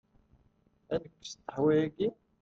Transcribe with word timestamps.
Ad 0.93 0.99
nekkes 1.03 1.31
ṭeḥwa-agi? 1.45 2.09